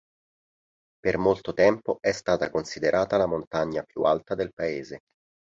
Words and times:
Per 0.99 1.17
molto 1.19 1.53
tempo 1.53 1.99
è 2.01 2.11
stata 2.11 2.49
considerata 2.49 3.17
la 3.17 3.27
montagna 3.27 3.83
più 3.83 4.01
alta 4.01 4.33
del 4.33 4.49
Paese. 4.51 5.01